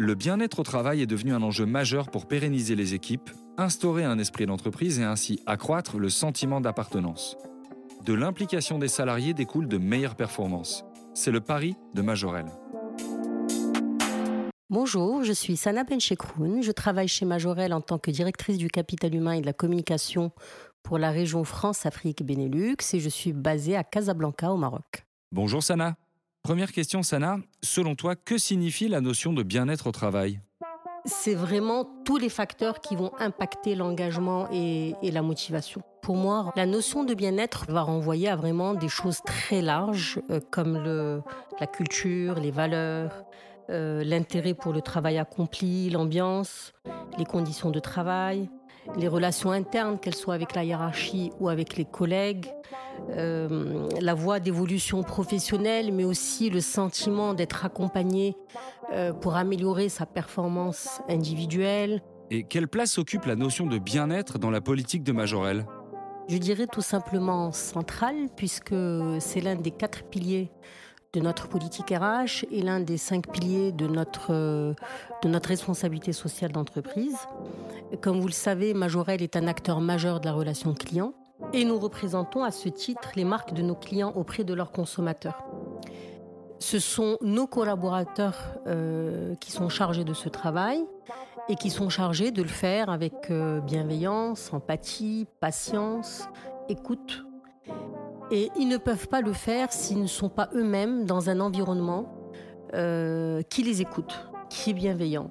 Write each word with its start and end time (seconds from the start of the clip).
Le 0.00 0.14
bien-être 0.14 0.60
au 0.60 0.62
travail 0.62 1.02
est 1.02 1.06
devenu 1.06 1.32
un 1.32 1.42
enjeu 1.42 1.66
majeur 1.66 2.08
pour 2.08 2.28
pérenniser 2.28 2.76
les 2.76 2.94
équipes, 2.94 3.30
instaurer 3.56 4.04
un 4.04 4.16
esprit 4.20 4.46
d'entreprise 4.46 5.00
et 5.00 5.02
ainsi 5.02 5.40
accroître 5.44 5.98
le 5.98 6.08
sentiment 6.08 6.60
d'appartenance. 6.60 7.36
De 8.04 8.14
l'implication 8.14 8.78
des 8.78 8.86
salariés 8.86 9.34
découle 9.34 9.66
de 9.66 9.76
meilleures 9.76 10.14
performances. 10.14 10.84
C'est 11.14 11.32
le 11.32 11.40
pari 11.40 11.74
de 11.94 12.02
Majorel. 12.02 12.46
Bonjour, 14.70 15.24
je 15.24 15.32
suis 15.32 15.56
Sana 15.56 15.82
Benchekroun. 15.82 16.62
Je 16.62 16.70
travaille 16.70 17.08
chez 17.08 17.24
Majorel 17.24 17.72
en 17.72 17.80
tant 17.80 17.98
que 17.98 18.12
directrice 18.12 18.56
du 18.56 18.68
capital 18.68 19.12
humain 19.16 19.32
et 19.32 19.40
de 19.40 19.46
la 19.46 19.52
communication 19.52 20.30
pour 20.84 20.98
la 20.98 21.10
région 21.10 21.42
France-Afrique-Benelux 21.42 22.76
et 22.92 23.00
je 23.00 23.08
suis 23.08 23.32
basée 23.32 23.74
à 23.74 23.82
Casablanca 23.82 24.52
au 24.52 24.58
Maroc. 24.58 25.04
Bonjour 25.32 25.60
Sana. 25.60 25.96
Première 26.42 26.72
question 26.72 27.02
Sana, 27.02 27.38
selon 27.62 27.94
toi, 27.94 28.16
que 28.16 28.38
signifie 28.38 28.88
la 28.88 29.00
notion 29.00 29.32
de 29.32 29.42
bien-être 29.42 29.86
au 29.86 29.92
travail? 29.92 30.40
C'est 31.04 31.34
vraiment 31.34 31.86
tous 32.04 32.16
les 32.16 32.28
facteurs 32.28 32.80
qui 32.80 32.96
vont 32.96 33.12
impacter 33.18 33.74
l'engagement 33.74 34.48
et, 34.50 34.94
la 35.02 35.22
motivation. 35.22 35.82
Pour 36.02 36.16
moi, 36.16 36.52
la 36.56 36.66
notion 36.66 37.04
de 37.04 37.14
bien-être 37.14 37.66
va 37.68 37.82
renvoyer 37.82 38.28
à 38.28 38.36
vraiment 38.36 38.74
des 38.74 38.88
choses 38.88 39.20
très 39.24 39.62
larges 39.62 40.20
euh, 40.30 40.40
comme 40.50 41.22
la 41.60 41.66
culture, 41.66 42.40
les 42.40 42.50
valeurs, 42.50 43.24
euh, 43.70 44.02
l'intérêt 44.02 44.54
pour 44.54 44.72
le 44.72 44.80
travail 44.80 45.18
accompli, 45.18 45.90
l'ambiance, 45.90 46.72
les 47.18 47.26
conditions 47.26 47.70
de 47.70 47.80
travail, 47.80 48.48
les 48.96 49.08
relations 49.08 49.50
internes, 49.50 49.98
qu'elles 49.98 50.14
soient 50.14 50.34
avec 50.34 50.54
la 50.54 50.64
hiérarchie 50.64 51.30
ou 51.40 51.48
avec 51.48 51.76
les 51.76 51.84
collègues, 51.84 52.46
euh, 53.10 53.88
la 54.00 54.14
voie 54.14 54.40
d'évolution 54.40 55.02
professionnelle, 55.02 55.92
mais 55.92 56.04
aussi 56.04 56.50
le 56.50 56.60
sentiment 56.60 57.34
d'être 57.34 57.64
accompagné 57.64 58.36
euh, 58.92 59.12
pour 59.12 59.36
améliorer 59.36 59.88
sa 59.88 60.06
performance 60.06 61.00
individuelle. 61.08 62.02
Et 62.30 62.44
quelle 62.44 62.68
place 62.68 62.98
occupe 62.98 63.24
la 63.24 63.36
notion 63.36 63.66
de 63.66 63.78
bien-être 63.78 64.38
dans 64.38 64.50
la 64.50 64.60
politique 64.60 65.02
de 65.02 65.12
Majorel 65.12 65.66
Je 66.28 66.36
dirais 66.36 66.66
tout 66.70 66.82
simplement 66.82 67.52
centrale, 67.52 68.28
puisque 68.36 68.74
c'est 69.20 69.40
l'un 69.40 69.56
des 69.56 69.70
quatre 69.70 70.04
piliers 70.04 70.50
de 71.14 71.20
notre 71.20 71.48
politique 71.48 71.90
RH 71.90 72.44
et 72.50 72.60
l'un 72.62 72.80
des 72.80 72.98
cinq 72.98 73.30
piliers 73.32 73.72
de 73.72 73.86
notre, 73.86 74.28
euh, 74.30 74.74
de 75.22 75.28
notre 75.28 75.48
responsabilité 75.48 76.12
sociale 76.12 76.52
d'entreprise. 76.52 77.16
Comme 78.02 78.20
vous 78.20 78.26
le 78.26 78.32
savez, 78.32 78.74
Majorel 78.74 79.22
est 79.22 79.36
un 79.36 79.46
acteur 79.46 79.80
majeur 79.80 80.20
de 80.20 80.26
la 80.26 80.32
relation 80.32 80.74
client 80.74 81.14
et 81.54 81.64
nous 81.64 81.78
représentons 81.78 82.44
à 82.44 82.50
ce 82.50 82.68
titre 82.68 83.12
les 83.16 83.24
marques 83.24 83.54
de 83.54 83.62
nos 83.62 83.74
clients 83.74 84.12
auprès 84.16 84.44
de 84.44 84.52
leurs 84.52 84.70
consommateurs. 84.70 85.44
Ce 86.58 86.78
sont 86.78 87.16
nos 87.22 87.46
collaborateurs 87.46 88.58
euh, 88.66 89.34
qui 89.36 89.52
sont 89.52 89.68
chargés 89.68 90.04
de 90.04 90.12
ce 90.12 90.28
travail 90.28 90.84
et 91.48 91.54
qui 91.54 91.70
sont 91.70 91.88
chargés 91.88 92.32
de 92.32 92.42
le 92.42 92.48
faire 92.48 92.90
avec 92.90 93.30
euh, 93.30 93.60
bienveillance, 93.60 94.52
empathie, 94.52 95.26
patience, 95.40 96.28
écoute 96.68 97.24
et 98.30 98.50
ils 98.58 98.68
ne 98.68 98.76
peuvent 98.76 99.08
pas 99.08 99.20
le 99.20 99.32
faire 99.32 99.72
s'ils 99.72 100.00
ne 100.00 100.06
sont 100.06 100.28
pas 100.28 100.50
eux-mêmes 100.54 101.04
dans 101.06 101.30
un 101.30 101.40
environnement 101.40 102.32
euh, 102.74 103.42
qui 103.42 103.62
les 103.62 103.80
écoute, 103.80 104.28
qui 104.50 104.70
est 104.70 104.74
bienveillant, 104.74 105.30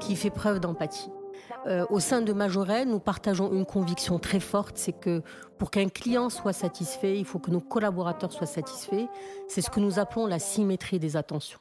qui 0.00 0.16
fait 0.16 0.30
preuve 0.30 0.60
d'empathie. 0.60 1.10
Euh, 1.66 1.86
au 1.90 2.00
sein 2.00 2.22
de 2.22 2.32
Majorel, 2.32 2.88
nous 2.88 2.98
partageons 2.98 3.52
une 3.52 3.64
conviction 3.64 4.18
très 4.18 4.40
forte, 4.40 4.76
c'est 4.76 4.92
que 4.92 5.22
pour 5.58 5.70
qu'un 5.70 5.88
client 5.88 6.28
soit 6.28 6.52
satisfait, 6.52 7.18
il 7.18 7.24
faut 7.24 7.38
que 7.38 7.50
nos 7.50 7.60
collaborateurs 7.60 8.32
soient 8.32 8.46
satisfaits. 8.46 9.06
C'est 9.46 9.60
ce 9.60 9.70
que 9.70 9.78
nous 9.78 10.00
appelons 10.00 10.26
la 10.26 10.40
symétrie 10.40 10.98
des 10.98 11.16
attentions. 11.16 11.60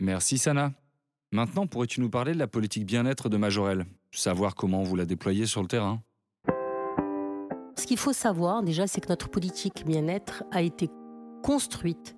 Merci 0.00 0.38
Sana. 0.38 0.72
Maintenant, 1.30 1.66
pourrais-tu 1.66 2.00
nous 2.00 2.08
parler 2.08 2.32
de 2.32 2.38
la 2.38 2.46
politique 2.46 2.86
bien-être 2.86 3.28
de 3.28 3.36
Majorel 3.36 3.84
Savoir 4.12 4.54
comment 4.54 4.82
vous 4.82 4.96
la 4.96 5.04
déployez 5.04 5.44
sur 5.44 5.60
le 5.60 5.68
terrain 5.68 6.00
ce 7.78 7.86
qu'il 7.86 7.98
faut 7.98 8.12
savoir 8.12 8.62
déjà, 8.62 8.86
c'est 8.86 9.00
que 9.00 9.08
notre 9.08 9.28
politique 9.28 9.84
bien-être 9.86 10.44
a 10.50 10.62
été 10.62 10.90
construite 11.42 12.16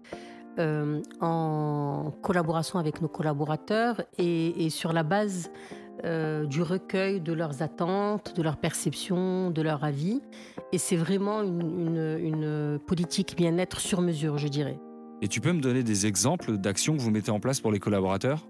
euh, 0.58 1.00
en 1.20 2.12
collaboration 2.22 2.78
avec 2.78 3.00
nos 3.00 3.08
collaborateurs 3.08 4.02
et, 4.18 4.68
sur 4.70 4.92
la 4.92 5.02
base 5.02 5.50
euh, 6.04 6.46
du 6.46 6.62
recueil 6.62 7.20
de 7.20 7.32
leurs 7.32 7.62
attentes, 7.62 8.34
de 8.34 8.42
leurs 8.42 8.56
perceptions, 8.56 9.50
de 9.50 9.62
leurs 9.62 9.84
avis. 9.84 10.20
Et 10.72 10.78
c'est 10.78 10.96
vraiment 10.96 11.42
une 11.42 12.78
politique 12.86 13.36
bien-être 13.36 13.80
sur 13.80 14.00
mesure, 14.00 14.38
je 14.38 14.48
dirais. 14.48 14.78
Et 15.22 15.28
tu 15.28 15.40
peux 15.40 15.52
me 15.52 15.60
donner 15.60 15.82
des 15.82 16.06
exemples 16.06 16.56
d'actions 16.56 16.96
que 16.96 17.02
vous 17.02 17.10
mettez 17.10 17.30
en 17.30 17.40
place 17.40 17.60
pour 17.60 17.70
les 17.70 17.78
collaborateurs? 17.78 18.48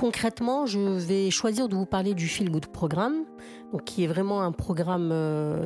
Concrètement, 0.00 0.64
je 0.64 0.78
vais 0.78 1.30
choisir 1.30 1.68
de 1.68 1.74
vous 1.74 1.84
parler 1.84 2.14
du 2.14 2.26
Feel 2.26 2.50
Good 2.50 2.68
Programme, 2.68 3.26
donc 3.70 3.84
qui 3.84 4.02
est 4.02 4.06
vraiment 4.06 4.40
un 4.40 4.50
programme 4.50 5.12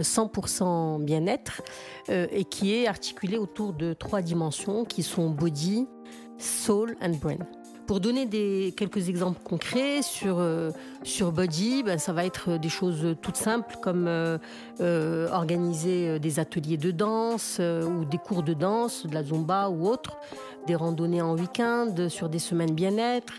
100% 0.00 0.64
euh, 0.64 0.98
bien-être 0.98 1.62
euh, 2.08 2.26
et 2.32 2.44
qui 2.44 2.74
est 2.74 2.88
articulé 2.88 3.38
autour 3.38 3.74
de 3.74 3.92
trois 3.92 4.22
dimensions 4.22 4.84
qui 4.84 5.04
sont 5.04 5.30
body, 5.30 5.86
soul 6.36 6.96
and 7.00 7.12
brain. 7.22 7.38
Pour 7.86 8.00
donner 8.00 8.26
quelques 8.72 9.08
exemples 9.08 9.40
concrets 9.44 10.02
sur, 10.02 10.38
euh, 10.40 10.70
sur 11.04 11.30
Body, 11.30 11.84
ben, 11.84 11.98
ça 11.98 12.12
va 12.12 12.24
être 12.24 12.56
des 12.56 12.70
choses 12.70 13.14
toutes 13.22 13.36
simples 13.36 13.76
comme 13.82 14.08
organiser 14.80 16.18
des 16.18 16.40
ateliers 16.40 16.78
de 16.78 16.90
danse 16.90 17.60
ou 17.60 18.04
des 18.04 18.18
cours 18.18 18.42
de 18.42 18.54
danse, 18.54 19.06
de 19.06 19.14
la 19.14 19.22
zumba 19.22 19.68
ou 19.68 19.86
autre, 19.86 20.16
des 20.66 20.74
randonnées 20.74 21.22
en 21.22 21.34
week-end 21.36 21.94
sur 22.08 22.28
des 22.28 22.38
semaines 22.38 22.74
bien-être. 22.74 23.34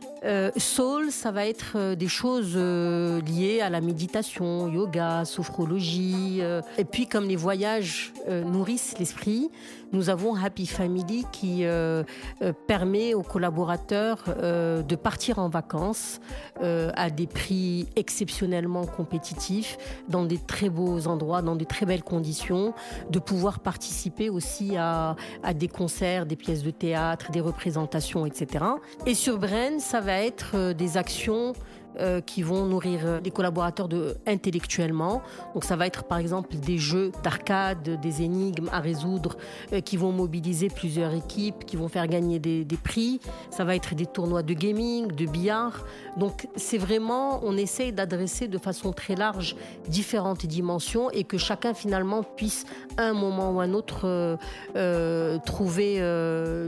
soul, 0.57 1.11
ça 1.11 1.31
va 1.31 1.45
être 1.45 1.93
des 1.95 2.07
choses 2.07 2.55
liées 2.55 3.61
à 3.61 3.69
la 3.69 3.81
méditation, 3.81 4.67
yoga, 4.67 5.25
sophrologie. 5.25 6.41
et 6.77 6.85
puis 6.85 7.07
comme 7.07 7.27
les 7.27 7.35
voyages 7.35 8.13
nourrissent 8.27 8.95
l'esprit, 8.97 9.49
nous 9.93 10.09
avons 10.09 10.35
Happy 10.35 10.65
Family 10.65 11.25
qui 11.31 11.63
permet 12.67 13.13
aux 13.13 13.23
collaborateurs 13.23 14.23
euh, 14.45 14.81
de 14.81 14.95
partir 14.95 15.39
en 15.39 15.49
vacances 15.49 16.19
euh, 16.61 16.91
à 16.95 17.09
des 17.09 17.27
prix 17.27 17.87
exceptionnellement 17.95 18.85
compétitifs, 18.85 19.77
dans 20.07 20.23
des 20.25 20.37
très 20.37 20.69
beaux 20.69 21.07
endroits, 21.07 21.41
dans 21.41 21.55
de 21.55 21.63
très 21.63 21.85
belles 21.85 22.03
conditions, 22.03 22.73
de 23.09 23.19
pouvoir 23.19 23.59
participer 23.59 24.29
aussi 24.29 24.77
à 24.77 25.15
des 25.55 25.67
concerts, 25.67 26.25
des 26.25 26.35
pièces 26.35 26.63
de 26.63 26.71
théâtre, 26.71 27.14
des 27.31 27.41
représentations, 27.41 28.25
etc. 28.25 28.65
Et 29.05 29.13
sur 29.13 29.37
Bren, 29.37 29.79
ça 29.79 30.01
va 30.01 30.21
être 30.21 30.51
euh, 30.55 30.73
des 30.73 30.97
actions 30.97 31.53
euh, 31.99 32.19
qui 32.19 32.41
vont 32.41 32.65
nourrir 32.65 32.99
euh, 33.05 33.19
les 33.23 33.31
collaborateurs 33.31 33.87
de, 33.87 34.17
intellectuellement. 34.27 35.21
Donc 35.53 35.63
ça 35.63 35.77
va 35.77 35.87
être 35.87 36.03
par 36.03 36.17
exemple 36.17 36.55
des 36.57 36.77
jeux 36.77 37.13
d'arcade, 37.23 38.01
des 38.01 38.21
énigmes 38.21 38.67
à 38.73 38.81
résoudre 38.81 39.37
euh, 39.71 39.79
qui 39.79 39.95
vont 39.95 40.11
mobiliser 40.11 40.67
plusieurs 40.67 41.13
équipes, 41.13 41.65
qui 41.65 41.77
vont 41.77 41.87
faire 41.87 42.07
gagner 42.07 42.39
des, 42.39 42.65
prix. 42.83 43.21
Ça 43.49 43.63
va 43.63 43.75
être 43.75 43.95
des 43.95 44.05
tournois 44.05 44.43
de 44.43 44.53
gaming, 44.53 45.07
de 45.07 45.25
billard. 45.25 45.85
Donc 46.17 46.47
c'est 46.57 46.77
vraiment, 46.77 47.39
on 47.43 47.55
essaye 47.55 47.93
d'adresser 47.93 48.49
de 48.49 48.57
façon 48.57 48.91
très 48.91 49.15
large 49.15 49.55
différentes 49.87 50.45
dimensions 50.45 51.09
et 51.11 51.23
que 51.23 51.37
chacun 51.37 51.73
finalement 51.73 52.23
puisse 52.23 52.65
à 52.97 53.03
un 53.03 53.13
moment 53.13 53.51
ou 53.51 53.61
un 53.61 53.73
autre 53.73 54.37
euh, 54.75 55.37
trouver 55.45 55.95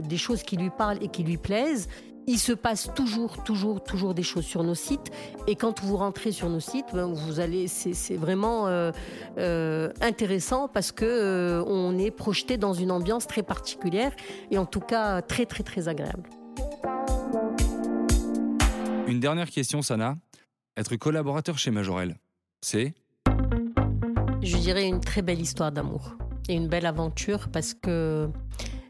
des 0.02 0.16
choses 0.16 0.42
qui 0.42 0.56
lui 0.56 0.70
parlent 0.70 1.02
et 1.02 1.08
qui 1.08 1.22
lui 1.22 1.36
plaisent 1.36 1.88
il 2.28 2.38
se 2.38 2.52
passe 2.52 2.90
toujours, 2.94 3.42
toujours, 3.42 3.82
toujours 3.82 4.12
des 4.12 4.22
choses 4.22 4.44
sur 4.44 4.62
nos 4.62 4.74
sites. 4.74 5.10
Et 5.46 5.56
quand 5.56 5.82
vous 5.82 5.96
rentrez 5.96 6.30
sur 6.30 6.50
nos 6.50 6.60
sites, 6.60 6.84
ben, 6.92 7.06
vous 7.06 7.40
allez, 7.40 7.68
c'est 7.68 8.16
vraiment 8.16 8.68
euh, 8.68 8.92
euh, 9.38 9.90
intéressant 10.02 10.68
parce 10.68 10.92
que 10.92 11.06
euh, 11.06 11.64
on 11.66 11.98
est 11.98 12.10
projeté 12.10 12.58
dans 12.58 12.74
une 12.74 12.90
ambiance 12.90 13.26
très 13.26 13.42
particulière 13.42 14.12
et 14.50 14.58
en 14.58 14.66
tout 14.66 14.80
cas 14.80 15.22
très, 15.22 15.46
très, 15.46 15.64
très 15.64 15.88
agréable. 15.88 16.28
Une 19.06 19.20
dernière 19.20 19.48
question, 19.48 19.80
Sana. 19.80 20.16
Être 20.76 20.96
collaborateur 20.96 21.56
chez 21.56 21.70
Majorel, 21.70 22.14
c'est? 22.60 22.92
Je 24.42 24.56
dirais 24.58 24.86
une 24.86 25.00
très 25.00 25.22
belle 25.22 25.40
histoire 25.40 25.72
d'amour 25.72 26.12
et 26.48 26.54
une 26.54 26.68
belle 26.68 26.86
aventure 26.86 27.48
parce 27.50 27.72
que 27.72 28.28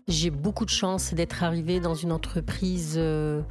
j'ai 0.08 0.30
beaucoup 0.30 0.64
de 0.64 0.70
chance 0.70 1.12
d'être 1.12 1.44
arrivée 1.44 1.80
dans 1.80 1.94
une 1.94 2.12
entreprise 2.12 2.94
euh, 2.96 3.42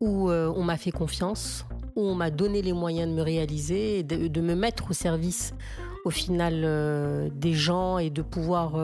où 0.00 0.30
euh, 0.30 0.52
on 0.56 0.62
m'a 0.62 0.76
fait 0.76 0.92
confiance, 0.92 1.66
où 1.96 2.02
on 2.02 2.14
m'a 2.14 2.30
donné 2.30 2.62
les 2.62 2.72
moyens 2.72 3.10
de 3.10 3.14
me 3.14 3.22
réaliser 3.22 4.04
de, 4.04 4.40
me 4.40 4.54
mettre 4.54 4.90
au 4.90 4.94
service 4.94 5.52
au 6.04 6.10
final 6.10 6.62
euh, 6.64 7.28
des 7.34 7.52
gens 7.52 7.98
et 7.98 8.10
de 8.10 8.22
pouvoir 8.22 8.78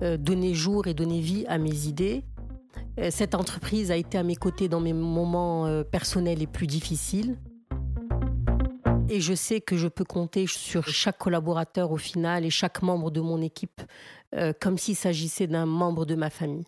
donner 0.00 0.54
jour 0.54 0.86
et 0.86 0.94
donner 0.94 1.20
vie 1.20 1.44
à 1.48 1.58
mes 1.58 1.86
idées. 1.86 2.24
Cette 3.10 3.34
entreprise 3.34 3.90
a 3.90 3.96
été 3.96 4.18
à 4.18 4.24
mes 4.24 4.34
côtés 4.34 4.68
dans 4.68 4.80
mes 4.80 4.92
moments 4.92 5.82
personnels 5.84 6.38
les 6.38 6.46
plus 6.46 6.66
difficiles. 6.66 7.36
Et 9.10 9.20
je 9.20 9.34
sais 9.34 9.60
que 9.60 9.76
je 9.76 9.88
peux 9.88 10.04
compter 10.04 10.46
sur 10.46 10.86
chaque 10.86 11.18
collaborateur 11.18 11.92
au 11.92 11.96
final 11.96 12.44
et 12.44 12.50
chaque 12.50 12.82
membre 12.82 13.10
de 13.10 13.20
mon 13.20 13.40
équipe 13.40 13.80
euh, 14.34 14.52
comme 14.60 14.78
s'il 14.78 14.96
s'agissait 14.96 15.46
d'un 15.46 15.66
membre 15.66 16.06
de 16.06 16.14
ma 16.14 16.30
famille. 16.30 16.66